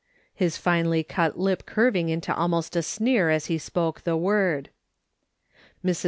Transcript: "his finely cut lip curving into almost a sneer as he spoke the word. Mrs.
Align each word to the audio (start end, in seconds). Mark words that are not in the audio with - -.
"his 0.33 0.57
finely 0.57 1.03
cut 1.03 1.37
lip 1.37 1.63
curving 1.67 2.09
into 2.09 2.35
almost 2.35 2.75
a 2.75 2.81
sneer 2.81 3.29
as 3.29 3.45
he 3.45 3.59
spoke 3.59 4.01
the 4.01 4.17
word. 4.17 4.69
Mrs. 5.85 5.99